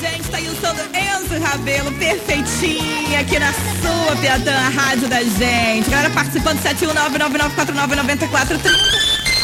[0.00, 5.08] gente, tá aí o som do Enzo Rabelo, perfeitinho, aqui na sua Piatã, a rádio
[5.08, 5.90] da gente.
[5.90, 8.60] Galera participando, 71999499430.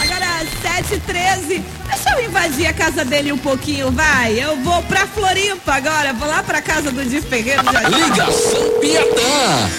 [0.01, 0.27] Agora,
[0.63, 1.63] 713.
[1.87, 4.33] Deixa eu invadir a casa dele um pouquinho, vai.
[4.33, 7.63] Eu vou pra Floripa agora, vou lá pra casa do Di Ferreira.
[7.63, 7.89] Já...
[7.89, 9.71] Ligação Piatã.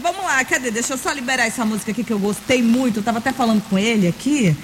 [0.00, 0.70] Vamos lá, cadê?
[0.70, 3.00] Deixa eu só liberar essa música aqui que eu gostei muito.
[3.00, 4.56] Eu tava até falando com ele aqui.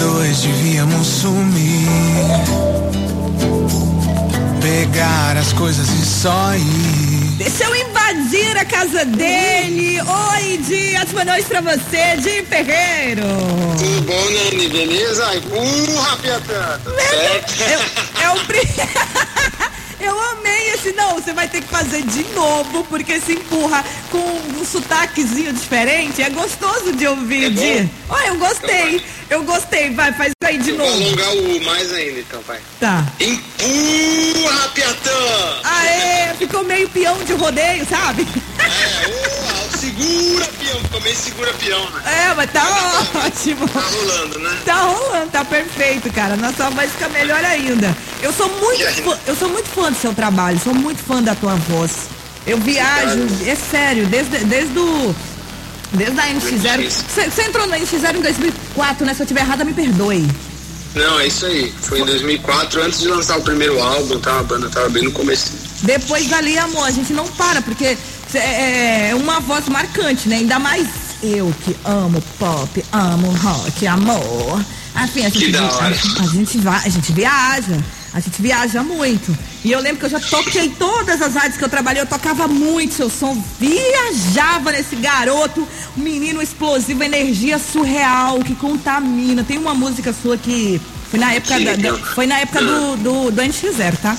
[0.00, 1.88] Dois devíamos sumir.
[4.60, 7.36] Pegar as coisas e só ir.
[7.38, 10.00] Deixa eu invadir a casa dele.
[10.00, 13.22] Oi, Di, ótima noite pra você, Di Ferreiro.
[13.78, 14.68] Tudo bom, Nani?
[14.68, 15.36] Beleza?
[15.36, 16.80] Empurra, Piatã!
[16.82, 17.54] Tudo certo?
[17.62, 17.80] Eu,
[18.22, 18.36] é o
[20.00, 20.55] Eu amei
[20.92, 26.22] Não, você vai ter que fazer de novo, porque esse empurra com um sotaquezinho diferente.
[26.22, 27.50] É gostoso de ouvir, É?
[27.82, 27.90] Di.
[28.08, 29.02] Olha, eu gostei.
[29.28, 29.90] Eu gostei.
[29.90, 31.04] Vai, faz aí de Eu vou novo.
[31.04, 32.60] alongar o mais ainda, então, vai.
[32.80, 33.04] Tá.
[33.20, 35.60] Empurra, Piatã!
[35.64, 38.26] Aê, ficou meio peão de rodeio, sabe?
[38.58, 39.45] É, ô,
[39.96, 41.00] segura, peão.
[41.02, 42.02] Meio segura, peão, né?
[42.04, 43.68] É, mas tá ótimo.
[43.68, 44.58] Tá rolando, né?
[44.64, 46.36] Tá rolando, tá perfeito, cara.
[46.36, 47.96] Nossa voz fica melhor ainda.
[48.22, 51.34] Eu sou muito fã, eu sou muito fã do seu trabalho, sou muito fã da
[51.34, 51.92] tua voz.
[52.46, 55.14] Eu viajo, é sério, desde, desde o.
[55.92, 56.78] Desde a NX0.
[56.78, 57.04] NX.
[57.08, 59.14] Você entrou na NX0 em 2004, né?
[59.14, 60.26] Se eu tiver errada, me perdoe.
[60.94, 61.72] Não, é isso aí.
[61.82, 64.40] Foi em 2004, antes de lançar o primeiro álbum, tá?
[64.40, 65.52] A banda tava bem no começo.
[65.82, 67.96] Depois dali, amor, a gente não para, porque
[68.38, 70.36] é uma voz marcante, né?
[70.36, 70.86] Ainda mais
[71.22, 74.64] eu que amo pop, amo rock, amor.
[75.04, 77.76] Enfim, a gente, a, a gente vai, a gente viaja,
[78.14, 79.36] a gente viaja muito.
[79.62, 82.48] E eu lembro que eu já toquei todas as rádios que eu trabalhei, eu tocava
[82.48, 89.44] muito seu som, viajava nesse garoto, um menino explosivo, energia surreal, que contamina.
[89.44, 93.30] Tem uma música sua que foi na época, da, da- foi na época do, do,
[93.32, 94.16] do NX0, tá?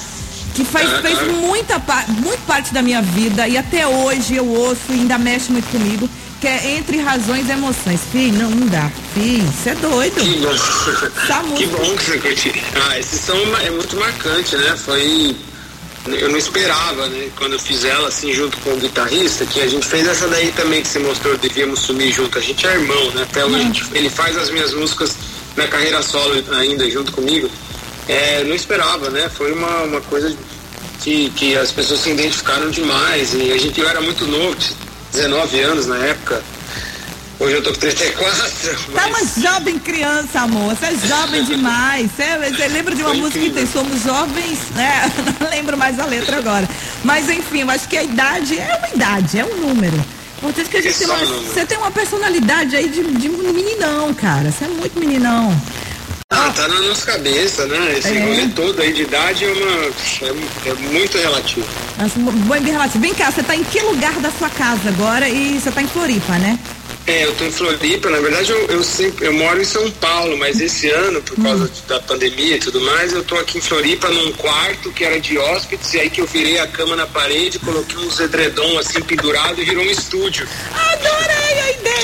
[0.58, 1.78] Que faz, fez muita,
[2.10, 6.10] muito parte da minha vida e até hoje eu ouço e ainda mexe muito comigo,
[6.42, 8.00] que é Entre Razões e Emoções.
[8.12, 8.90] Fih, não, não dá.
[9.14, 10.16] Fih, você é doido.
[10.20, 10.48] Que bom.
[11.58, 12.54] Que bom que você curtiu.
[12.90, 14.76] Ah, esse som é muito marcante, né?
[14.84, 15.36] Foi.
[16.08, 17.28] Eu não esperava, né?
[17.36, 20.52] Quando eu fiz ela assim junto com o guitarrista, que a gente fez essa daí
[20.54, 22.36] também que você mostrou, devíamos sumir junto.
[22.38, 23.24] A gente é irmão, né?
[23.24, 25.16] Até hoje gente- ele faz as minhas músicas
[25.56, 27.50] na carreira solo ainda junto comigo.
[28.08, 29.30] É, não esperava, né?
[29.30, 30.36] Foi uma, uma coisa
[31.02, 33.34] que, que as pessoas se identificaram demais.
[33.34, 34.56] E a gente eu era muito novo,
[35.12, 36.42] 19 anos na época.
[37.40, 38.48] Hoje eu tô com 34.
[38.96, 40.76] Tá mas- uma jovem criança, amor.
[40.76, 42.10] Você é jovem demais.
[42.16, 42.24] Você,
[42.56, 43.84] você lembra de uma Foi música que tem incrível.
[43.84, 45.12] Somos Jovens, né?
[45.40, 46.68] Não lembro mais a letra agora.
[47.04, 50.04] Mas enfim, eu acho que a idade é uma idade, é um número.
[50.38, 53.30] Importante que a gente É tem uma, um você tem uma personalidade aí de, de
[53.30, 54.52] meninão, cara.
[54.52, 55.56] Você é muito meninão.
[56.30, 57.96] Ah, tá na nossa cabeça, né?
[57.98, 58.20] Esse É.
[58.20, 59.86] rolê todo aí de idade é uma.
[60.66, 61.66] É, é muito relativo.
[61.98, 62.20] Nossa,
[62.60, 63.00] bem relativo.
[63.00, 65.30] Vem cá, você tá em que lugar da sua casa agora?
[65.30, 66.60] E você tá em Floripa, né?
[67.08, 70.38] É, eu tô em Floripa, na verdade eu, eu sempre eu moro em São Paulo,
[70.38, 71.70] mas esse ano, por causa Hum.
[71.88, 75.38] da pandemia e tudo mais, eu tô aqui em Floripa num quarto que era de
[75.38, 79.62] hóspedes, e aí que eu virei a cama na parede, coloquei uns edredom assim pendurado
[79.62, 80.46] e virou um estúdio.
[80.76, 80.87] Adorei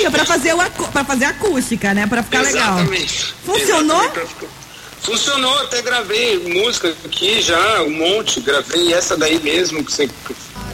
[0.06, 2.08] a ideia pra fazer o pra fazer acústica, né?
[2.08, 2.80] Pra ficar legal.
[2.80, 3.34] Exatamente.
[3.46, 4.04] Funcionou?
[4.04, 4.64] Exatamente,
[5.02, 10.10] Funcionou, até gravei música aqui já, um monte, gravei essa daí mesmo que você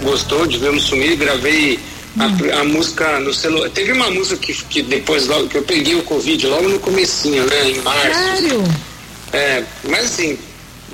[0.04, 1.80] gostou de Vemos Sumir, gravei
[2.20, 3.72] a, a música no celular.
[3.72, 7.44] Teve uma música que, que depois logo que eu peguei o Covid logo no comecinho,
[7.48, 7.70] né?
[7.72, 8.20] Em março.
[8.20, 8.64] Sério?
[9.34, 10.38] É, mas assim,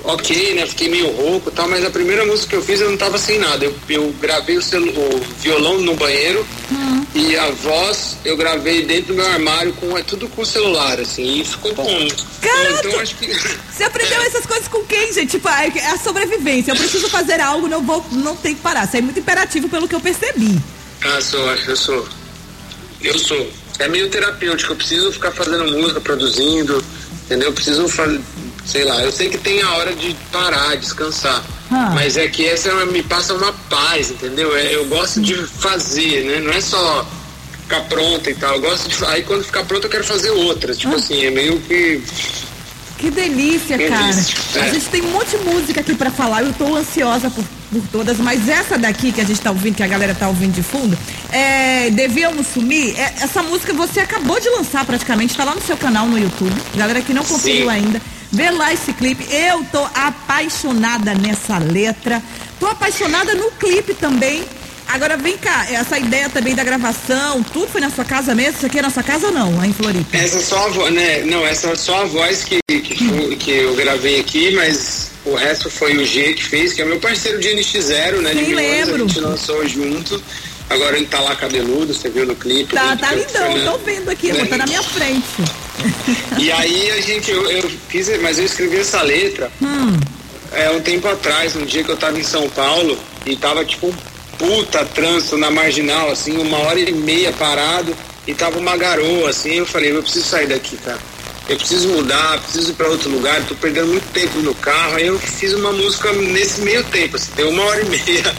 [0.06, 0.66] ok, né?
[0.66, 3.18] Fiquei meio rouco e tal, mas a primeira música que eu fiz eu não tava
[3.18, 3.64] sem nada.
[3.64, 6.46] Eu, eu gravei o, celu- o violão no banheiro
[7.14, 11.00] e a voz eu gravei dentro do meu armário com é tudo com o celular,
[11.00, 12.08] assim, e ficou bom.
[12.40, 12.88] Caraca!
[12.88, 13.26] Então acho que.
[13.76, 15.30] Você aprendeu essas coisas com quem, gente?
[15.32, 16.72] Tipo, é é a sobrevivência.
[16.72, 18.84] Eu preciso fazer algo, não vou, não tem que parar.
[18.86, 20.58] Isso é muito imperativo pelo que eu percebi.
[21.02, 22.08] Ah, sou, eu sou.
[23.02, 23.50] Eu sou.
[23.78, 26.82] É meio terapêutico, eu preciso ficar fazendo música, produzindo,
[27.24, 27.48] entendeu?
[27.48, 28.18] Eu preciso fazer,
[28.66, 31.42] sei lá, eu sei que tem a hora de parar, descansar.
[31.70, 31.92] Ah.
[31.94, 34.54] Mas é que essa me passa uma paz, entendeu?
[34.56, 36.40] É, eu gosto de fazer, né?
[36.40, 37.06] Não é só
[37.62, 38.54] ficar pronta e tal.
[38.54, 39.04] Eu gosto de.
[39.06, 40.78] Aí quando ficar pronta eu quero fazer outras.
[40.78, 42.02] Tipo assim, é meio que.
[42.98, 44.06] Que delícia, Que cara.
[44.10, 44.72] delícia, A é.
[44.72, 46.42] gente tem um monte de música aqui pra falar.
[46.42, 49.82] Eu tô ansiosa por, por todas, mas essa daqui que a gente tá ouvindo, que
[49.82, 50.96] a galera tá ouvindo de fundo,
[51.30, 52.98] é Devíamos Sumir.
[52.98, 56.54] É, essa música você acabou de lançar praticamente, tá lá no seu canal no YouTube.
[56.74, 58.00] Galera que não conferiu ainda,
[58.36, 59.26] vê lá esse clipe.
[59.32, 62.22] Eu tô apaixonada nessa letra.
[62.60, 64.44] Tô apaixonada no clipe também.
[64.88, 68.52] Agora vem cá, essa ideia também da gravação, tudo foi na sua casa mesmo?
[68.58, 70.16] Isso aqui é na sua casa ou não, aí em Floripa?
[70.16, 71.22] Essa é só a voz, né?
[71.24, 75.34] Não, essa é só a voz que, que, foi- que eu gravei aqui, mas o
[75.34, 78.32] resto foi o G que fez, que é meu parceiro de NX0, né?
[78.32, 78.94] Sim, de lembro.
[78.94, 80.22] A gente lançou junto.
[80.70, 82.72] Agora ele tá lá cabeludo, você viu no clipe.
[82.72, 83.18] Tá, né, tá eu-
[83.56, 84.44] lindão, tô vendo aqui, Né?
[84.46, 85.24] tá na minha frente.
[86.38, 89.98] E aí a gente, eu, eu fiz, mas eu escrevi essa letra Hum.
[90.52, 93.94] é, um tempo atrás, um dia que eu tava em São Paulo e tava tipo
[94.38, 97.94] puta trânsito na marginal, assim, uma hora e meia parado
[98.26, 100.98] e tava uma garoa, assim, eu falei, eu preciso sair daqui, cara.
[101.48, 104.96] Eu preciso mudar, preciso ir pra outro lugar, tô perdendo muito tempo no carro.
[104.96, 108.34] Aí eu fiz uma música nesse meio tempo, assim, deu uma hora e meia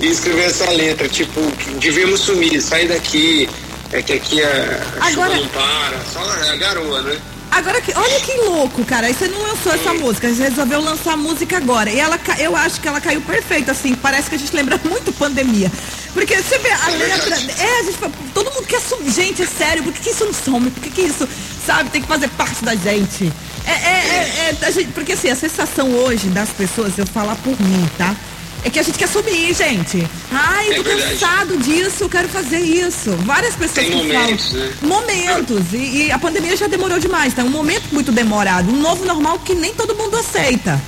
[0.00, 1.40] e escrevi essa letra, tipo,
[1.80, 3.48] devíamos sumir, sair daqui,
[3.92, 7.18] é que aqui a, a Agora- não para, só a garoa, né?
[7.52, 9.08] Agora que, olha que louco, cara.
[9.08, 11.90] Aí você não lançou essa música, você resolveu lançar a música agora.
[11.90, 13.92] E ela, eu acho que ela caiu perfeita, assim.
[13.96, 15.70] Parece que a gente lembra muito pandemia.
[16.14, 17.34] Porque você vê a É letra.
[17.58, 17.98] É, a gente
[18.32, 19.10] todo mundo quer sumir.
[19.12, 20.70] Gente, é sério, por que, que isso não some?
[20.70, 21.28] Por que, que isso,
[21.66, 23.32] sabe, tem que fazer parte da gente?
[23.66, 27.34] É, é, é, é, a gente- porque assim, a sensação hoje das pessoas, eu falar
[27.36, 28.14] por mim, tá?
[28.62, 30.06] É que a gente quer sumir, gente.
[30.30, 31.12] Ai, É tô verdade.
[31.18, 33.10] cansado disso, eu quero fazer isso.
[33.24, 34.66] Várias pessoas Tem que momentos, falam.
[34.66, 34.72] né?
[34.82, 35.72] Momentos.
[35.72, 35.76] E,
[36.06, 37.42] e a pandemia já demorou demais, tá?
[37.42, 38.70] Um momento muito demorado.
[38.70, 40.80] Um novo normal que nem todo mundo aceita.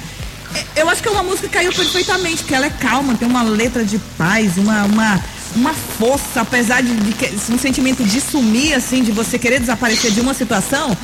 [0.77, 3.27] É, Eu acho que é uma música que caiu perfeitamente, porque ela é calma, tem
[3.27, 5.25] uma letra de paz, uma, uma,
[5.57, 10.11] uma força, apesar de, de que- um sentimento de sumir, assim, de você querer desaparecer
[10.11, 10.95] de uma situação,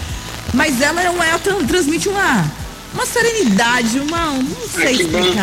[0.52, 2.44] mas ela, é ela tran- transmite uma,
[2.92, 4.32] uma serenidade, uma.
[4.34, 5.34] Não sei Ah, que bom.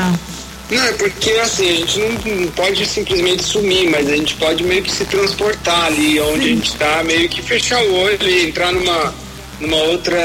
[0.69, 4.63] Não, é porque assim, a gente não, não pode simplesmente sumir, mas a gente pode
[4.63, 8.47] meio que se transportar ali onde a gente está, meio que fechar o olho e
[8.47, 9.13] entrar numa,
[9.59, 10.17] numa outra.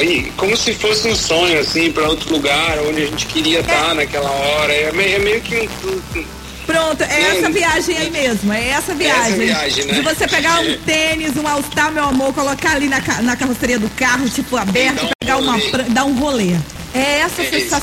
[0.00, 3.94] aí, como se fosse um sonho, assim, para outro lugar onde a gente queria estar
[3.94, 4.72] naquela hora.
[4.72, 6.18] É meio, é meio que um.
[6.20, 9.38] um- Pronto, é essa viagem aí mesmo, é essa viagem.
[9.40, 9.94] viagem, né?
[9.94, 10.78] De você pegar um É.
[10.86, 15.06] tênis, um All-Star, meu amor, colocar ali na, na carroceria do carro, tipo, aberto, dar
[15.06, 15.52] um pegar uma.
[15.58, 15.82] rolê.
[15.88, 16.54] dar um rolê.
[16.94, 17.74] É essa É isso.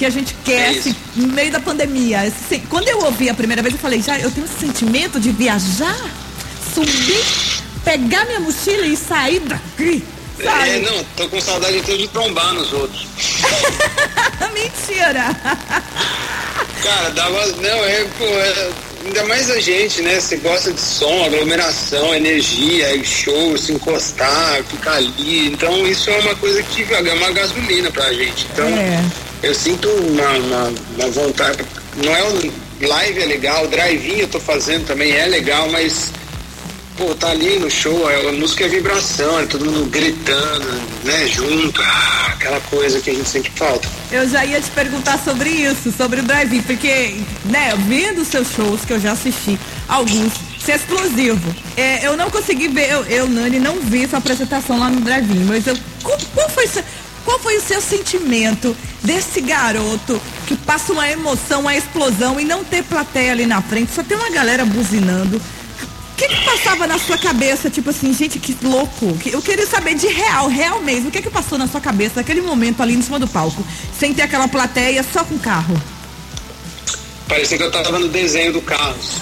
[0.00, 2.32] Que a gente quer, É assim, no meio da pandemia.
[2.48, 5.30] Sen- quando eu ouvi a primeira vez, eu falei, já, eu tenho esse sentimento de
[5.30, 5.94] viajar,
[6.74, 7.22] subir,
[7.84, 10.02] pegar minha mochila e sair daqui.
[10.42, 10.70] Sabe?
[10.70, 13.06] É, não, tô com saudade até de trombar nos outros.
[14.54, 15.36] Mentira!
[16.82, 17.46] Cara, dava.
[17.46, 18.70] Não, é, pô, é,
[19.04, 20.20] ainda mais a gente, né?
[20.20, 25.48] Você gosta de som, aglomeração, energia, show, se encostar, ficar ali.
[25.48, 28.46] Então isso é uma coisa que é uma gasolina pra gente.
[28.52, 29.02] Então É.
[29.42, 31.64] eu sinto uma, uma, uma vontade.
[32.04, 32.52] Não é o
[32.86, 36.12] live é legal, o drive-in eu tô fazendo também é legal, mas
[36.96, 40.66] pô, tá ali no show, é, a música é vibração, é todo mundo gritando,
[41.04, 43.88] né, junto, ah, aquela coisa que a gente sente falta.
[44.12, 48.84] Eu já ia te perguntar sobre isso, sobre o drive-in, porque, né, vendo seus shows,
[48.84, 49.58] que eu já assisti,
[49.88, 51.54] alguns, você é explosivo.
[51.76, 55.44] É, eu não consegui ver, eu, eu, Nani, não vi sua apresentação lá no drive-in,
[55.44, 56.66] mas eu, qual, qual foi
[57.24, 62.64] qual foi o seu sentimento desse garoto que passa uma emoção, uma explosão e não
[62.64, 65.36] ter plateia ali na frente, só tem uma galera buzinando?
[65.36, 69.16] O que, que passava na sua cabeça, tipo assim, gente, que louco.
[69.24, 71.08] Eu queria saber de real, real mesmo.
[71.08, 73.64] O que que passou na sua cabeça naquele momento ali em cima do palco?
[73.98, 75.80] Sem ter aquela plateia, só com carro.
[77.30, 79.18] Parecia que eu tava no desenho do Carlos.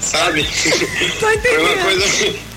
[0.00, 0.42] Sabe?
[1.20, 2.06] Foi uma coisa.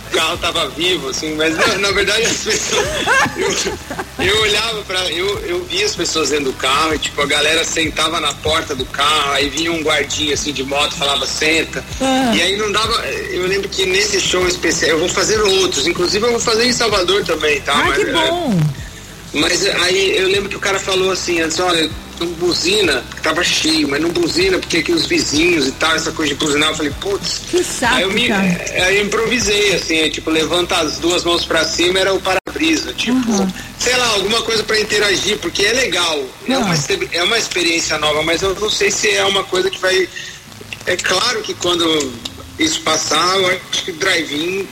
[0.08, 2.88] O carro tava vivo, assim, mas na, na verdade as pessoas.
[3.36, 5.04] Eu, eu olhava pra.
[5.12, 8.74] Eu, eu via as pessoas dentro do carro e, tipo, a galera sentava na porta
[8.74, 11.84] do carro, aí vinha um guardinha assim de moto, falava, senta.
[12.00, 12.32] Ah.
[12.34, 13.06] E aí não dava.
[13.06, 16.72] Eu lembro que nesse show especial, eu vou fazer outros, inclusive eu vou fazer em
[16.74, 17.74] Salvador também, tá?
[17.76, 18.60] Ai, Mas, que é, bom.
[19.34, 23.88] mas aí eu lembro que o cara falou assim antes, olha, não buzina, tava cheio,
[23.90, 26.92] mas não buzina, porque aqui os vizinhos e tal, essa coisa de buzinar, eu falei,
[27.00, 27.42] putz.
[27.50, 28.66] Que chato, Aí eu, me, cara.
[28.86, 32.94] aí eu improvisei, assim, é, tipo, levanta as duas mãos pra cima, era o para-brisa,
[32.94, 33.48] tipo, Uhum.
[33.80, 36.76] sei lá, alguma coisa pra interagir, porque é legal, é, uma,
[37.12, 40.08] é uma experiência nova, mas eu não sei se é uma coisa que vai.
[40.86, 42.14] É claro que quando
[42.58, 44.68] isso passar, eu acho que drive-in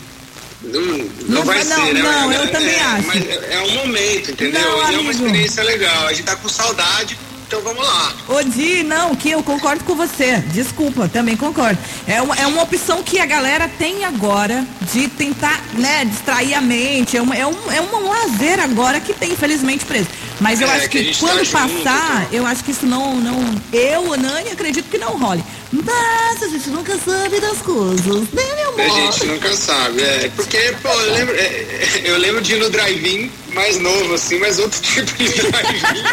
[0.64, 2.02] não, não, Não vai não, ser, né?
[2.02, 3.08] não, eu É, também é, acho.
[3.08, 4.62] Mas é, é um momento, entendeu?
[4.62, 6.08] Não, E é uma experiência legal.
[6.08, 7.16] A gente tá com saudade,
[7.48, 8.14] então vamos lá.
[8.28, 10.40] Ô Di, não, que eu concordo com você.
[10.52, 11.78] Desculpa, também concordo.
[12.08, 16.62] É uma, é uma opção que a galera tem agora de tentar, né, distrair a
[16.62, 17.16] mente.
[17.18, 20.08] É, uma, é, um, é um lazer agora que tem, infelizmente, preso.
[20.40, 22.34] Mas eu É, acho que a que gente quando tá junto, passar, então.
[22.40, 23.62] eu acho que isso não, não.
[23.72, 25.44] Eu, Nani, acredito que não role.
[25.72, 29.14] Mas a gente nunca sabe das coisas, né, meu A amor?
[29.14, 30.02] gente nunca sabe.
[30.02, 34.38] É, porque, pô, eu lembro, é, eu lembro de ir no drive-in mais novo, assim,
[34.40, 36.04] mas outro tipo de drive-in.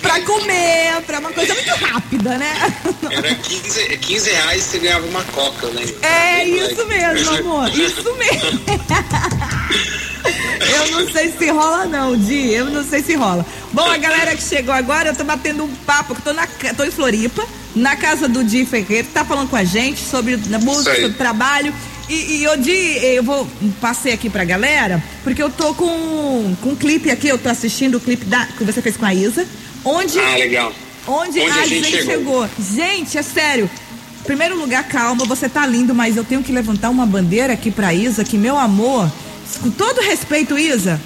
[0.00, 2.54] Pra comer, pra uma coisa muito rápida, né?
[3.10, 5.82] Era 15, 15 reais você ganhava uma coca, né?
[6.02, 7.68] É isso mesmo, amor.
[7.68, 8.60] Isso mesmo.
[10.72, 12.52] Eu não sei se rola não, Di.
[12.52, 13.44] Eu não sei se rola.
[13.72, 16.84] Bom, a galera que chegou agora, eu tô batendo um papo, que tô, na, tô
[16.84, 20.94] em Floripa, na casa do Di Ferreira, que tá falando com a gente sobre música,
[20.94, 21.74] sobre trabalho.
[22.12, 23.48] E, e eu, Di, eu vou
[23.80, 27.94] passei aqui pra galera, porque eu tô com, com um clipe aqui, eu tô assistindo
[27.94, 29.46] o clipe da, que você fez com a Isa,
[29.82, 30.18] onde.
[30.18, 30.72] Ah, legal.
[31.08, 32.46] Onde, onde a, a, gente, chegou.
[32.46, 32.48] chegou.
[32.76, 33.70] Gente, é sério.
[34.24, 37.94] Primeiro lugar, calma, você tá lindo, mas eu tenho que levantar uma bandeira aqui pra
[37.94, 39.10] Isa, que meu amor,
[39.62, 41.00] com todo respeito, Isa,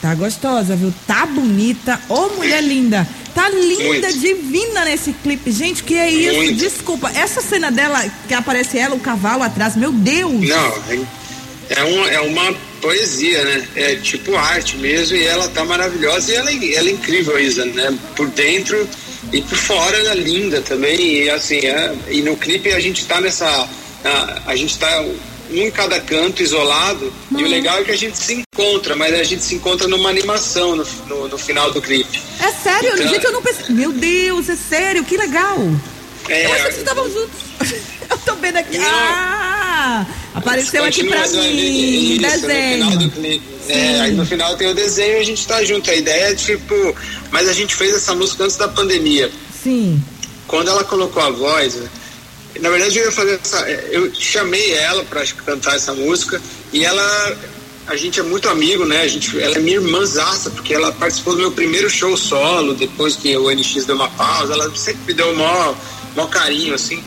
[0.00, 0.94] tá gostosa, viu?
[1.04, 3.06] Tá bonita, ô mulher linda.
[3.34, 4.18] Tá linda, Muito.
[4.18, 5.50] divina nesse clipe.
[5.50, 6.36] Gente, que é isso?
[6.36, 6.54] Muito.
[6.54, 10.48] Desculpa, essa cena dela, que aparece ela, o cavalo atrás, meu Deus!
[10.48, 10.82] Não,
[11.70, 13.68] é, um, é uma poesia, né?
[13.74, 17.64] É tipo arte mesmo, e ela tá maravilhosa e ela, é, ela é incrível, Isa,
[17.64, 17.96] né?
[18.14, 18.88] Por dentro
[19.32, 21.24] e por fora ela é linda também.
[21.24, 23.68] E assim, é, e no clipe a gente tá nessa.
[24.04, 25.04] A, a gente tá
[25.50, 27.12] um em cada canto, isolado.
[27.30, 27.48] E o uhum.
[27.48, 30.86] legal é que a gente se encontra, mas a gente se encontra numa animação no,
[31.06, 32.20] no, no final do clipe.
[32.40, 32.92] É sério?
[32.94, 33.66] Então, gente, eu não pensei.
[33.74, 35.58] Meu Deus, é sério, que legal.
[36.28, 37.40] É, eu achei que vocês estavam juntos.
[38.10, 38.78] eu tô vendo aqui.
[38.78, 40.06] Não, ah!
[40.34, 42.16] Apareceu aqui pra mim.
[42.16, 42.90] Isso, desenho.
[42.90, 43.54] No clipe.
[43.68, 45.90] É, aí no final tem o desenho e a gente tá junto.
[45.90, 46.74] A ideia é tipo.
[47.30, 49.30] Mas a gente fez essa música antes da pandemia.
[49.62, 50.02] Sim.
[50.46, 51.78] Quando ela colocou a voz
[52.60, 53.68] na verdade, eu ia fazer essa.
[53.68, 56.40] Eu chamei ela para cantar essa música
[56.72, 57.36] e ela.
[57.86, 59.02] A gente é muito amigo, né?
[59.02, 63.14] A gente, ela é minha irmãzaça, porque ela participou do meu primeiro show solo, depois
[63.14, 64.54] que o NX deu uma pausa.
[64.54, 65.76] Ela sempre me deu um maior,
[66.16, 67.02] maior carinho, assim.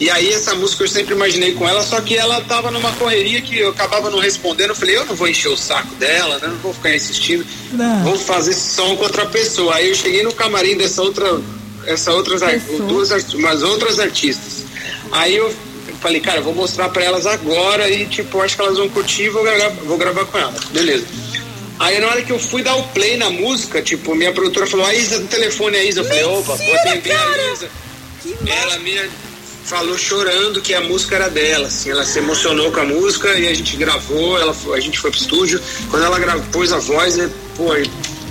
[0.00, 3.42] E aí essa música eu sempre imaginei com ela, só que ela tava numa correria
[3.42, 4.70] que eu acabava não respondendo.
[4.70, 6.48] Eu falei, eu não vou encher o saco dela, né?
[6.48, 7.44] Não vou ficar insistindo.
[7.72, 8.04] Não.
[8.04, 9.74] Vou fazer esse som com outra pessoa.
[9.74, 11.38] Aí eu cheguei no camarim dessa outra,
[11.84, 12.40] essa outras,
[12.88, 14.59] duas, umas outras artistas.
[15.12, 15.54] Aí eu
[16.00, 19.24] falei, cara, eu vou mostrar para elas agora e, tipo, acho que elas vão curtir
[19.24, 20.64] e vou gravar, vou gravar com elas.
[20.64, 21.06] Beleza.
[21.78, 24.86] Aí na hora que eu fui dar o play na música, tipo, minha produtora falou,
[24.86, 26.00] a Isa, no telefone a Isa.
[26.00, 27.70] Eu falei, opa, vou atender a Isa.
[28.46, 29.00] Ela me
[29.64, 33.46] falou chorando que a música era dela, assim, ela se emocionou com a música e
[33.46, 35.60] a gente gravou, ela, a gente foi pro estúdio.
[35.88, 37.16] Quando ela gravou, pôs a voz,
[37.56, 37.72] pô,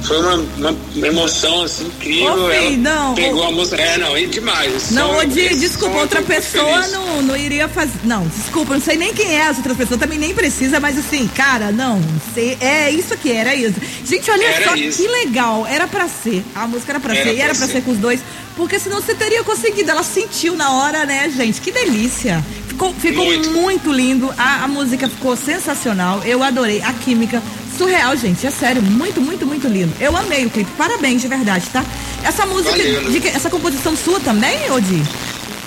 [0.04, 2.46] foi uma, uma emoção assim, incrível.
[2.46, 3.82] Ô, filho, não, pegou a música.
[3.82, 4.92] É, não, é demais.
[4.92, 8.00] Não, Odi, desculpa, outra pessoa não, não iria fazer.
[8.04, 11.28] Não, desculpa, não sei nem quem é essa outra pessoa, também nem precisa, mas assim,
[11.28, 12.02] cara, não.
[12.34, 13.76] Sei, é isso aqui, era isso.
[14.06, 15.02] Gente, olha era só isso.
[15.02, 15.66] que legal.
[15.68, 16.44] Era pra ser.
[16.56, 17.74] A música era pra era ser, e era pra ser.
[17.74, 18.22] ser com os dois.
[18.56, 19.90] Porque senão você teria conseguido.
[19.90, 21.62] Ela sentiu na hora, né, gente?
[21.62, 22.44] Que delícia.
[22.68, 23.52] Ficou, ficou muito.
[23.52, 24.34] muito lindo.
[24.38, 26.22] A, a música ficou sensacional.
[26.24, 27.42] Eu adorei a química
[27.80, 28.46] surreal, gente.
[28.46, 29.94] É sério, muito, muito, muito lindo.
[30.02, 30.70] Eu amei o clipe.
[30.78, 31.84] Parabéns, de verdade, tá?
[32.24, 35.02] Essa música, Valeu, de, essa composição sua também, Odi?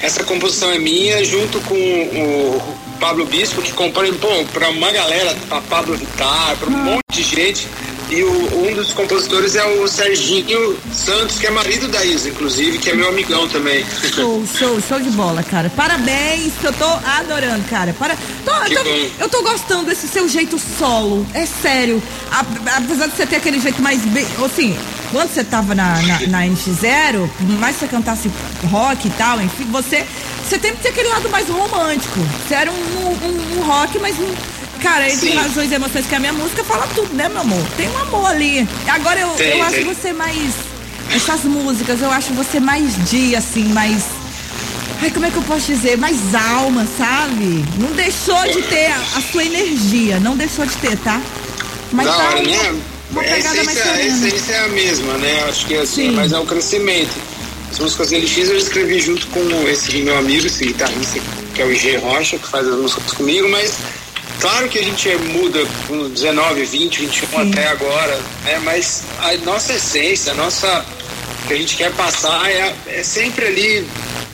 [0.01, 5.35] Essa composição é minha, junto com o Pablo Bispo, que compõe, bom, pra uma galera,
[5.49, 6.85] pra Pablo Vittar, pra um ah.
[6.85, 7.67] monte de gente.
[8.13, 12.77] E o, um dos compositores é o Serginho Santos, que é marido da Isa, inclusive,
[12.77, 13.83] que é meu amigão também.
[14.15, 15.71] Show, show, show de bola, cara.
[15.71, 17.95] Parabéns, eu tô adorando, cara.
[17.95, 18.15] Para...
[18.45, 21.27] Tô, eu, tô, eu tô gostando desse seu jeito solo.
[21.33, 22.03] É sério.
[22.77, 24.27] Apesar de você ter aquele jeito mais bem.
[24.45, 24.77] Assim,
[25.11, 28.31] quando você tava na, na, na NX0, mais você cantasse
[28.71, 30.05] rock e tal, enfim, você.
[30.47, 32.21] Você tem que ter aquele lado mais romântico.
[32.47, 34.35] Você era um, um, um rock, mas um
[34.83, 35.37] Cara, entre Sim.
[35.37, 37.65] razões e emoções, que a minha música fala tudo, né, meu amor?
[37.77, 38.69] Tem um amor ali.
[38.89, 40.55] Agora eu, tem, eu acho você mais.
[41.15, 44.03] Essas músicas, eu acho você mais dia, assim, mais.
[45.01, 45.97] Ai, como é que eu posso dizer?
[45.97, 47.65] Mais alma, sabe?
[47.79, 51.21] Não deixou de ter a, a sua energia, não deixou de ter, tá?
[51.93, 55.45] Mas não, tá uma, uma a, essência, a essência é a mesma, né?
[55.49, 56.17] Acho que assim, Sim.
[56.17, 57.13] mas é o crescimento.
[57.71, 61.21] As músicas LX eu escrevi junto com esse meu amigo, esse guitarrista,
[61.55, 63.77] que é o G Rocha, que faz as músicas comigo, mas
[64.43, 67.51] Claro que a gente muda com 19, 20, 21 Sim.
[67.53, 68.61] até agora, né?
[68.65, 70.85] mas a nossa essência, a nossa.
[71.47, 73.87] que a gente quer passar é, é sempre ali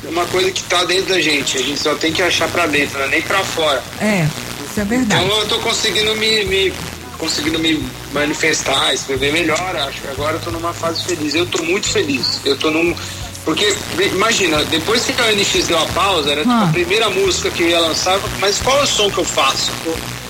[0.05, 1.59] uma coisa que está dentro da gente.
[1.59, 3.09] A gente só tem que achar para dentro, né?
[3.09, 3.83] nem para fora.
[4.01, 4.27] É,
[4.71, 5.23] isso é verdade.
[5.23, 6.73] Então eu estou conseguindo me, me,
[7.19, 11.35] conseguindo me manifestar, escrever melhor, acho que agora eu tô numa fase feliz.
[11.35, 12.41] Eu estou muito feliz.
[12.47, 12.97] Eu estou num
[13.45, 13.75] porque,
[14.15, 16.71] imagina, depois que a NX deu a pausa, era tipo, a ah.
[16.73, 19.73] primeira música que eu ia lançar, mas qual é o som que eu faço?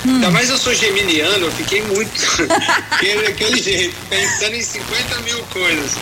[0.07, 0.15] Hum.
[0.15, 2.13] Ainda mais eu sou geminiano, eu fiquei muito
[3.25, 5.93] daquele jeito, pensando em 50 mil coisas.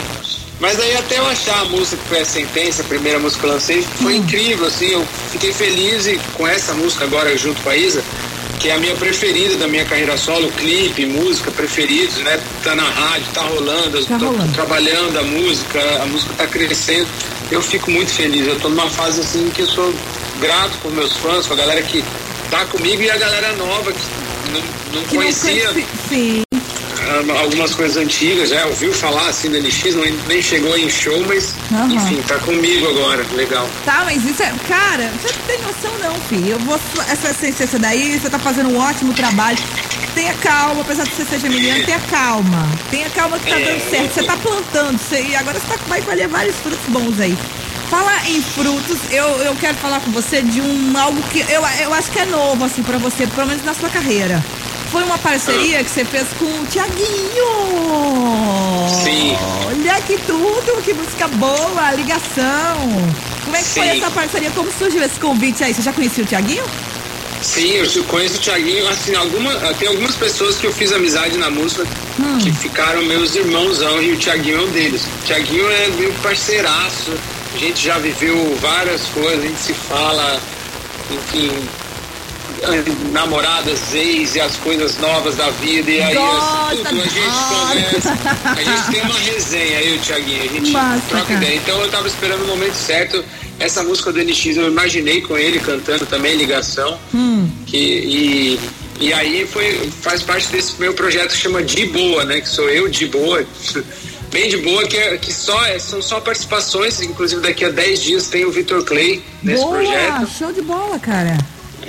[0.58, 3.46] Mas aí até eu achar a música que foi a Sentença, a primeira música que
[3.46, 4.16] eu lancei, foi hum.
[4.18, 8.02] incrível, assim, eu fiquei feliz e com essa música agora junto com a Isa,
[8.60, 12.40] que é a minha preferida da minha carreira solo, clipe, música preferidos, né?
[12.64, 14.52] Tá na rádio, tá rolando, Tá tô rolando.
[14.52, 17.06] trabalhando a música, a música tá crescendo.
[17.50, 18.46] Eu fico muito feliz.
[18.46, 19.94] Eu tô numa fase assim que eu sou
[20.40, 22.02] grato com meus fãs, com a galera que
[22.50, 23.98] tá comigo e a galera nova que
[24.52, 24.60] não,
[24.94, 26.42] não Que não conhecia conheci- Sim.
[27.08, 31.24] Ah, algumas coisas antigas, já ouviu falar assim da NX, não, nem chegou em show,
[31.26, 31.92] mas Aham.
[31.94, 33.68] enfim, tá comigo agora, legal.
[33.84, 34.52] Tá, mas isso é.
[34.68, 36.50] Cara, você não tem noção não, filho.
[36.52, 36.78] Eu vou.
[37.08, 39.58] Essa essência daí, você tá fazendo um ótimo trabalho.
[40.14, 42.66] Tenha calma, apesar de você seja menina, tenha calma.
[42.90, 43.64] Tenha calma que tá É.
[43.64, 44.14] dando certo.
[44.14, 47.36] Você tá plantando isso aí, agora você tá, vai colher vários frutos bons aí.
[47.90, 51.94] Falar em frutos, eu, eu quero falar com você de um algo que eu, eu
[51.94, 54.42] acho que é novo, assim, pra você, pelo menos na sua carreira.
[54.90, 57.46] Foi uma parceria que você fez com o Tiaguinho.
[59.02, 59.36] Sim.
[59.66, 62.76] Olha que tudo, que música boa, ligação.
[63.44, 64.02] Como é que foi Sim.
[64.02, 64.50] essa parceria?
[64.50, 65.74] Como surgiu esse convite aí?
[65.74, 66.64] Você já conhecia o Tiaguinho?
[67.42, 71.50] Sim, eu conheço o Thiaguinho, assim, alguma, tem algumas pessoas que eu fiz amizade na
[71.50, 71.86] música
[72.18, 72.38] Hum.
[72.38, 75.02] que ficaram meus irmãozão e o Thiaguinho é um deles.
[75.02, 77.12] O Thiaguinho é meu parceiraço,
[77.54, 80.40] a gente já viveu várias coisas, a gente se fala,
[81.10, 81.52] enfim,
[83.12, 88.18] namoradas, ex e as coisas novas da vida, e aí Gosta, tudo, a gente conversa,
[88.44, 91.44] a gente tem uma resenha, eu e o Thiaguinho, a gente Massa, troca cara.
[91.44, 91.56] ideia.
[91.56, 93.24] Então eu tava esperando o momento certo.
[93.58, 96.98] Essa música do NX eu imaginei com ele cantando também, ligação.
[97.14, 97.48] Hum.
[97.66, 98.60] Que, e,
[99.00, 102.40] e aí foi, faz parte desse meu projeto que chama De Boa, né?
[102.40, 103.42] Que sou eu de boa.
[104.30, 108.02] Bem de boa, que, é, que só, é- são só participações, inclusive daqui a 10
[108.02, 110.28] dias tem o Vitor Clay nesse boa, projeto.
[110.36, 111.38] show de bola, cara.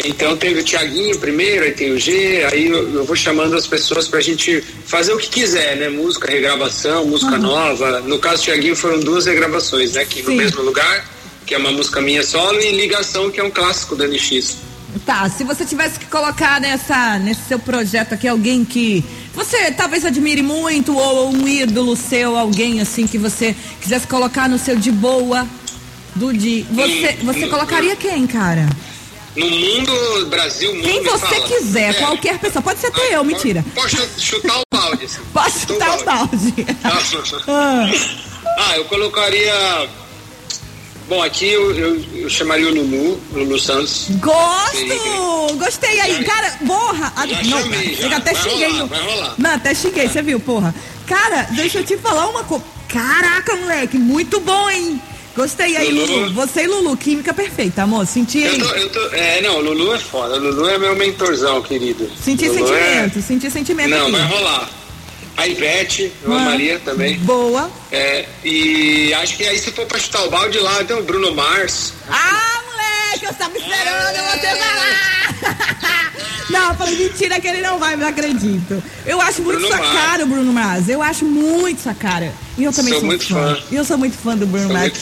[0.05, 3.65] Então teve o Tiaguinho primeiro, aí tem o G, aí eu, eu vou chamando as
[3.65, 5.89] pessoas pra gente fazer o que quiser, né?
[5.89, 8.01] Música, regravação, música nova.
[8.01, 10.05] No caso do Tiaguinho foram duas regravações, né?
[10.05, 10.37] Que no Sim.
[10.37, 11.05] mesmo lugar,
[11.45, 14.57] que é uma música minha solo, e Ligação, que é um clássico da NX.
[15.05, 20.03] Tá, se você tivesse que colocar nessa, nesse seu projeto aqui alguém que você talvez
[20.05, 24.91] admire muito ou um ídolo seu, alguém assim que você quisesse colocar no seu de
[24.91, 25.47] boa
[26.15, 28.67] do de, você, você colocaria quem, cara?
[29.37, 30.83] No mundo, Brasil, mundo.
[30.83, 31.41] Quem você fala.
[31.47, 31.93] quiser, É.
[31.93, 33.63] qualquer pessoa, pode ser até eu, mentira.
[33.75, 35.05] Pode chutar o balde.
[35.05, 35.19] assim.
[35.31, 36.53] Posso chutar o balde.
[37.47, 37.89] Ah,
[38.57, 39.53] Ah, eu colocaria.
[41.07, 44.07] Bom, aqui eu, eu, eu chamaria o Lulu, Lulu Santos.
[44.19, 45.55] Gosto!
[45.57, 47.13] Gostei aí, cara, porra!
[47.15, 48.01] Ah, Já não, chamei, já.
[48.03, 48.67] chega até Vai xinguei.
[48.67, 49.35] rolar, no- vai rolar.
[49.37, 50.75] Não, até xinguei, você viu, porra.
[51.05, 52.65] Cara, deixa eu te falar uma coisa.
[52.89, 55.01] Caraca, moleque, muito bom, hein?
[55.37, 56.17] Gostei aí, Lulu.
[56.21, 56.33] Lulu.
[56.33, 58.07] Você e Lulu, química perfeita, amor.
[58.07, 58.59] Senti aí.
[58.59, 60.35] Eu tô, eu tô, é, não, Lulu é foda.
[60.35, 62.09] Lulu é meu mentorzão, querido.
[62.19, 63.99] Senti Lulu sentimento, senti sentimento É...
[63.99, 64.67] Não, vai rolar.
[65.37, 67.19] A Ivete, eu Ah, amaria também.
[67.19, 67.69] Boa.
[67.91, 71.31] É, e acho que aí se for pra chutar o balde lá, tem o Bruno
[71.35, 71.93] Mars.
[72.09, 72.56] Ah,
[73.17, 76.17] moleque, eu estava esperando você falar.
[76.49, 78.81] Não, eu falei, mentira que ele não vai, não acredito.
[79.05, 79.99] Eu acho muito Bruno sua Mars.
[79.99, 80.87] cara, o Bruno Mars.
[80.87, 82.33] Eu acho muito sua cara.
[82.57, 83.55] E eu também Sou sou, muito fã.
[83.55, 83.63] fã.
[83.69, 84.93] Eu sou muito fã do Bruno Sou Mars.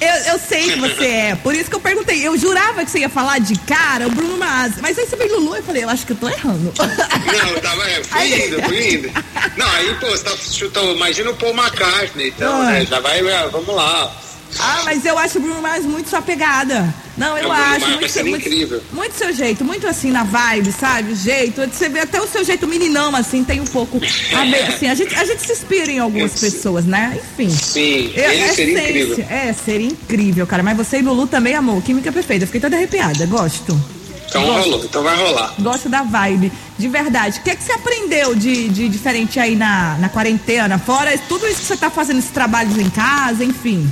[0.00, 1.34] Eu, eu sei que você é.
[1.36, 2.26] Por isso que eu perguntei.
[2.26, 4.76] Eu jurava que você ia falar de cara o Bruno Mars.
[4.80, 6.72] Mas aí você veio Lulu e eu falei, eu acho que eu tô errando.
[6.80, 9.10] Não, eu tava, é, fui Aí- indo, fui indo.
[9.58, 12.64] Não, aí, pô, você tá chutando, imagina o Paul McCartney, então, Ah.
[12.70, 14.10] né, já vai, é, vamos lá.
[14.58, 16.92] Ah, mas eu acho o Bruno Mars muito sua pegada.
[17.16, 17.86] Não, eu É, acho.
[17.90, 18.82] Muito, muito, incrível.
[18.92, 21.12] muito seu jeito, muito assim na vibe, sabe?
[21.12, 21.60] O jeito.
[21.72, 24.00] Você vê até o seu jeito meninão, assim, tem um pouco.
[24.36, 27.16] A ver, assim, a gente, a gente se inspira em algumas Eu- pessoas, né?
[27.32, 27.48] Enfim.
[27.50, 28.88] Sim, É- ele seria essência.
[28.90, 29.26] incrível.
[29.30, 30.62] É, seria incrível, cara.
[30.62, 31.80] Mas você e Lulu também, amor.
[31.82, 32.46] Química perfeita.
[32.46, 33.24] Fiquei toda arrepiada.
[33.26, 33.80] Gosto.
[34.26, 34.64] Então Gosto.
[34.70, 35.54] rolou, então vai rolar.
[35.60, 37.38] Gosto da vibe, de verdade.
[37.38, 40.76] O que, é que você aprendeu de, de diferente aí na, na quarentena?
[40.76, 43.88] Fora tudo isso que você tá fazendo, esses trabalhos em casa, enfim.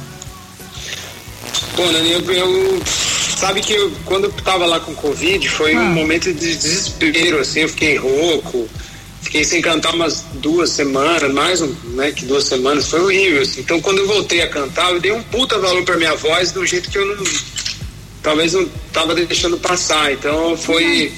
[1.76, 2.82] Pô, Nani, eu, eu-
[3.42, 5.80] sabe que eu, quando eu tava lá com Covid, foi Ah.
[5.80, 8.68] um momento de desespero, assim, eu fiquei rouco,
[9.20, 13.60] fiquei sem cantar umas duas semanas, mais um, né, que duas semanas, foi horrível, assim.
[13.62, 16.64] Então quando eu voltei a cantar, eu dei um puta valor pra minha voz do
[16.64, 17.24] jeito que eu não,
[18.22, 21.12] talvez não tava deixando passar, então foi,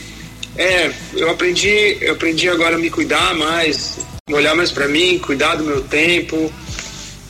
[0.57, 3.99] é, eu aprendi, eu aprendi agora a me cuidar mais,
[4.33, 6.51] olhar mais pra mim, cuidar do meu tempo,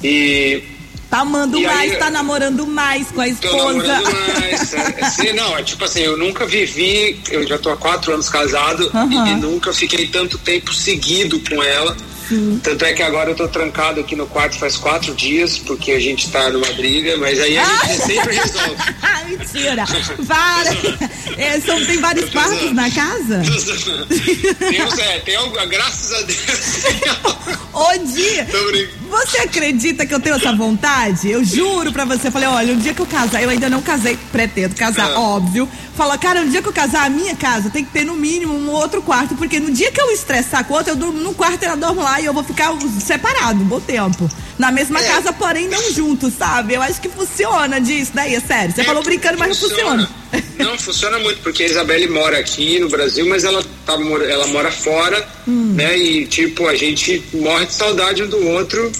[0.04, 0.62] e
[1.14, 3.56] Tá amando E aí, mais, tá namorando mais com a Tô esposa.
[3.56, 4.74] namorando mais.
[4.74, 8.28] é, sim, não, é tipo assim, eu nunca vivi, eu já tô há quatro anos
[8.28, 9.28] casado Aham.
[9.28, 11.96] e nunca fiquei tanto tempo seguido com ela.
[12.62, 16.00] Tanto é que agora eu tô trancado aqui no quarto faz quatro dias, porque a
[16.00, 18.76] gente tá numa briga, mas aí a gente sempre resolve.
[19.28, 19.84] Mentira!
[20.26, 20.70] Para!
[21.36, 23.38] É, são, tem vários tô quartos na casa?
[23.38, 27.58] Deus é, tem algo, graças a Deus.
[27.72, 28.46] Ô, dia!
[28.50, 29.03] Tô brincando.
[29.14, 31.30] Você acredita que eu tenho essa vontade?
[31.30, 32.28] Eu juro pra você.
[32.28, 35.20] Eu falei, olha, um dia que eu casar, eu ainda não casei, pretendo casar, Ah.
[35.20, 35.68] óbvio.
[35.96, 38.52] fala, cara, no dia que eu casar a minha casa, tem que ter no mínimo
[38.52, 41.62] um outro quarto, porque no dia que eu estressar com outra, eu durmo num quarto
[41.62, 44.28] e ela dorme lá e eu vou ficar separado, um bom tempo.
[44.58, 45.02] Na mesma É.
[45.08, 46.74] casa, porém não juntos, sabe?
[46.74, 48.72] Eu acho que funciona disso daí, é sério.
[48.74, 50.08] Você É, falou brincando, mas não funciona.
[50.58, 54.70] Não, funciona muito, porque a Isabelle mora aqui no Brasil, mas ela, tá, ela mora
[54.70, 55.72] fora, Hum.
[55.74, 55.96] né?
[55.98, 58.90] E, tipo, a gente morre de saudade um do outro,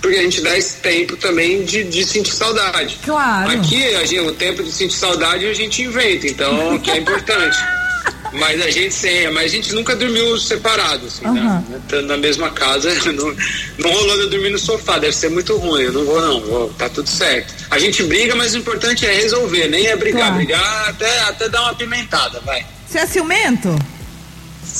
[0.00, 2.98] porque a gente dá esse tempo também de, de sentir saudade.
[3.04, 3.50] Claro.
[3.50, 7.56] Aqui, a gente, o tempo de sentir saudade a gente inventa, então, que é importante.
[8.32, 11.64] Mas a gente sem, mas a gente nunca dormiu separado, assim, Aham.
[11.68, 11.78] né?
[11.84, 13.36] Estando na mesma casa, não,
[13.78, 16.40] não rolou de eu dormir no sofá, deve ser muito ruim, eu não vou não,
[16.40, 17.54] vou, tá tudo certo.
[17.70, 20.34] A gente briga, mas o importante é resolver, nem é brigar, Claro.
[20.36, 22.66] brigar até, até dar uma pimentada, vai.
[22.88, 23.74] Você é ciumento?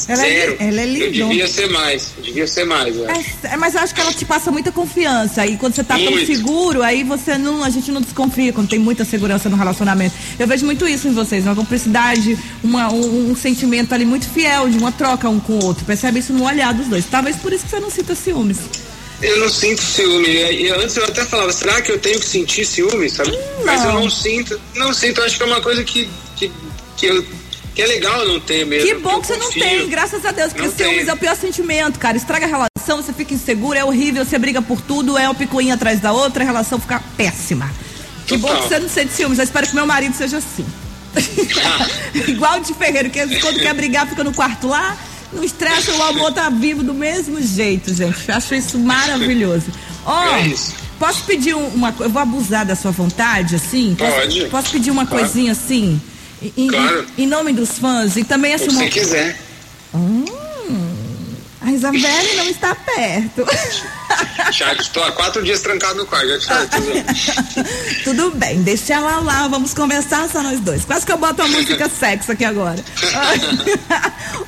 [0.08, 0.56] Ela é, Zero.
[0.58, 1.28] ela é Eu lindona.
[1.30, 2.96] devia ser mais, devia ser mais.
[2.96, 5.46] É, é, mas eu acho que ela te passa muita confiança.
[5.46, 6.26] E quando você tá tão Muito.
[6.26, 7.62] seguro, aí você não.
[7.62, 10.14] A gente não desconfia quando tem muita segurança no relacionamento.
[10.38, 14.68] Eu vejo muito isso em vocês, uma cumplicidade, uma, um, um sentimento ali muito fiel,
[14.68, 15.84] de uma troca um com o outro.
[15.84, 17.04] Percebe isso no olhar dos dois.
[17.06, 18.58] Talvez por isso que você não sinta ciúmes.
[19.22, 20.28] Eu não sinto ciúme.
[20.28, 23.32] E antes eu até falava, será que eu tenho que sentir ciúme, sabe?
[23.64, 24.02] Mas eu não.
[24.02, 24.60] não sinto.
[24.74, 26.52] Não sinto, eu acho que é uma coisa que, que,
[26.96, 27.24] que, eu,
[27.74, 28.86] que é legal não ter mesmo.
[28.88, 31.98] Que bom que você não tem, graças a Deus, porque ciúmes é o pior sentimento,
[31.98, 32.16] cara.
[32.16, 35.74] Estraga a relação, você fica inseguro, é horrível, você briga por tudo, é uma picuinha
[35.74, 37.70] atrás da outra, a relação fica péssima.
[38.26, 40.64] Que bom que você não sente ciúmes, eu espero que meu marido seja assim.
[42.28, 44.96] Igual o de Ferreiro, que quando quer brigar fica no quarto lá,
[45.32, 48.16] não estressa, o amor tá vivo do mesmo jeito, gente.
[48.28, 49.66] Eu acho isso maravilhoso.
[50.06, 50.74] Ó, É isso.
[50.98, 53.94] posso pedir um- uma coisa, eu vou abusar da sua vontade, assim?
[53.98, 54.44] Posso- Pode.
[54.46, 56.00] Posso pedir uma coisinha assim?
[56.56, 57.06] Em, Claro.
[57.16, 59.38] em nome dos fãs e também uma, você quiser.
[61.60, 63.46] a Isabelle não está perto.
[64.52, 66.76] Já estou há quatro dias trancado no quarto, já te
[68.04, 68.30] tudo.
[68.32, 70.84] Bem, deixa ela lá, vamos conversar só nós dois.
[70.84, 72.84] Quase que eu boto a música sexo aqui agora.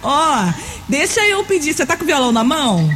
[0.03, 0.53] Ó,
[0.89, 2.89] deixa eu pedir, você tá com o violão na mão?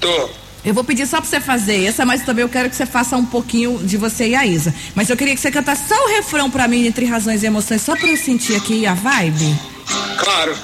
[0.00, 0.30] Tô.
[0.68, 3.16] Eu vou pedir só pra você fazer essa, mas também eu quero que você faça
[3.16, 4.74] um pouquinho de você e a Isa.
[4.94, 7.80] Mas eu queria que você cantasse só o refrão pra mim, entre razões e emoções,
[7.80, 9.58] só pra eu sentir aqui a vibe.
[10.18, 10.54] Claro.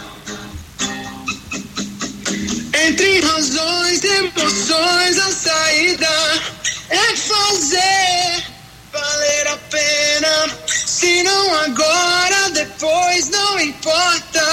[2.87, 6.43] Entre razões e emoções, a saída
[6.91, 8.45] é fazer
[8.93, 10.51] valer a pena.
[10.67, 14.45] Se não agora, depois não importa.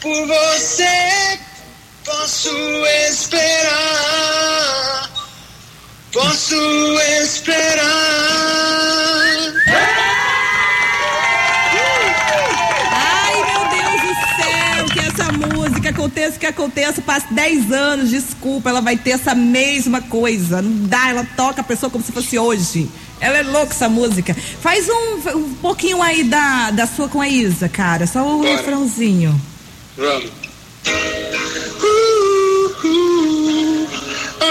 [0.00, 1.40] Por você
[2.04, 2.50] posso
[3.10, 5.10] esperar.
[6.12, 6.54] Posso
[7.22, 7.84] esperar.
[12.92, 18.10] Ai, meu Deus do céu, que essa música aconteça o que aconteça, passe 10 anos,
[18.10, 20.62] desculpa, ela vai ter essa mesma coisa.
[20.62, 22.88] Não dá, ela toca a pessoa como se fosse hoje.
[23.20, 24.36] Ela é louca essa música.
[24.60, 28.06] Faz um, um pouquinho aí da, da sua com a Isa, cara.
[28.06, 28.50] Só o Bora.
[28.56, 29.34] refrãozinho.
[29.96, 30.30] Vamos.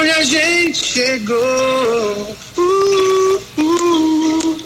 [0.04, 2.36] Onde a gente chegou.
[2.58, 4.58] Uh, uh,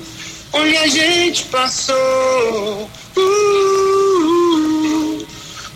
[0.54, 2.90] onde a gente passou.
[3.16, 5.28] Uh,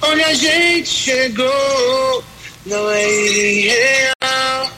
[0.01, 2.23] onde a gente chegou.
[2.65, 4.71] Não é irreal.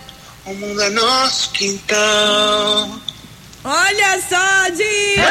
[0.45, 2.89] O mundo é nosso quintal.
[3.63, 5.23] Olha só, Diego!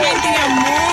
[0.00, 0.87] Quem tem amor!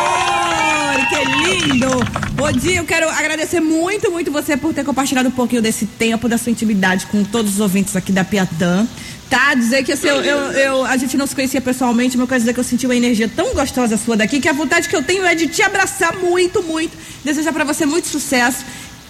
[2.37, 6.27] Ô, Di, eu quero agradecer muito, muito você por ter compartilhado um pouquinho desse tempo,
[6.27, 8.85] da sua intimidade com todos os ouvintes aqui da Piatã.
[9.29, 9.55] Tá?
[9.55, 12.39] Dizer que assim, eu, eu, eu- a gente não se conhecia pessoalmente, mas eu quero
[12.41, 15.01] dizer que eu senti uma energia tão gostosa sua daqui que a vontade que eu
[15.01, 16.95] tenho é de te abraçar muito, muito.
[17.23, 18.63] Desejar pra você muito sucesso.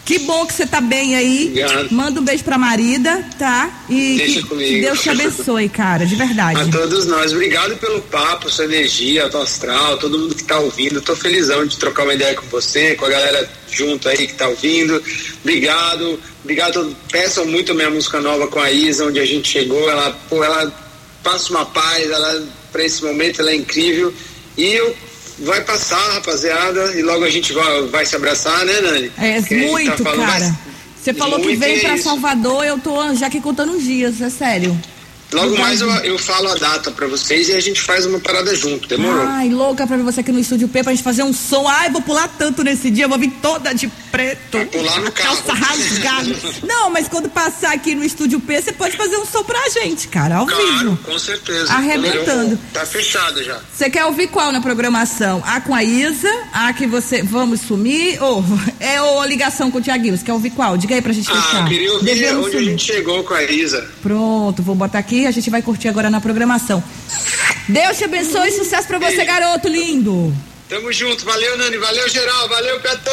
[0.05, 1.47] Que bom que você tá bem aí.
[1.47, 1.91] Obrigado.
[1.91, 3.85] Manda um beijo pra Marida, tá?
[3.89, 4.69] E Deixa que, comigo.
[4.69, 6.61] que Deus te abençoe, cara, de verdade.
[6.61, 11.01] A todos nós, obrigado pelo papo, sua energia, tua astral, todo mundo que tá ouvindo.
[11.01, 14.47] Tô felizão de trocar uma ideia com você, com a galera junto aí que tá
[14.47, 15.01] ouvindo.
[15.41, 16.95] Obrigado, obrigado.
[17.11, 19.89] Peçam muito a minha música nova com a Isa, onde a gente chegou.
[19.89, 20.71] Ela, pô, ela
[21.23, 24.13] passa uma paz, ela, pra esse momento, ela é incrível.
[24.55, 24.95] E eu,
[25.39, 29.11] vai passar, rapaziada, e logo a gente vai, vai se abraçar, né, Nani?
[29.17, 30.17] É, muito, tá cara.
[30.17, 30.53] mais-
[31.01, 32.03] Você falou que veio é pra isso.
[32.05, 34.75] Salvador, eu tô já aqui contando uns dias, é sério.
[35.33, 38.55] Logo mais eu, eu falo a data pra vocês e a gente faz uma parada
[38.55, 39.25] junto, demorou?
[39.27, 41.67] Ai, louca pra ver você aqui no Estúdio P pra gente fazer um som.
[41.67, 44.57] Ai, vou pular tanto nesse dia, vou vir toda de preto.
[45.07, 46.29] A calça rasgada.
[46.63, 50.07] Não, mas quando passar aqui no Estúdio P, você pode fazer um som pra gente,
[50.07, 50.97] cara, ao Claro, vivo.
[51.03, 51.73] com certeza.
[51.73, 52.57] Arrebentando.
[52.73, 53.59] Tá fechado já.
[53.73, 55.43] Você quer ouvir qual na programação?
[55.45, 58.43] A com a Isa, a que você vamos sumir, ou
[58.79, 60.17] é ou a ligação com o Tiaguinho?
[60.17, 60.77] Você quer ouvir qual?
[60.77, 61.61] Diga aí pra gente Ah, fechar.
[61.63, 62.71] eu queria ouvir Devemos onde a sumir.
[62.71, 63.85] gente chegou com a Isa.
[64.01, 66.81] Pronto, vou botar aqui, a gente vai curtir agora na programação.
[67.67, 70.33] Deus te abençoe e sucesso pra você, garoto lindo.
[70.69, 73.11] Tamo junto, valeu Nani, valeu geral, valeu Piatã.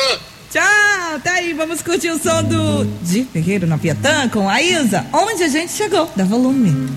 [0.53, 5.07] Tchau, tá aí, vamos curtir o som do de Ferreiro na Piatã com a Isa,
[5.11, 6.93] onde a gente chegou, da volume.